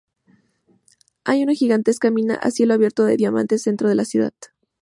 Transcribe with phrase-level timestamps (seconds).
[1.25, 4.33] Hay una gigantesca mina a cielo abierto de diamantes dentro de la ciudad.